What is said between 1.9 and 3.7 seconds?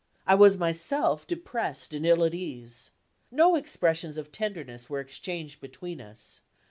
and ill at ease. No